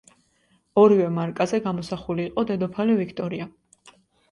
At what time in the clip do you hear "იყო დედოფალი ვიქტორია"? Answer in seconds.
2.31-3.51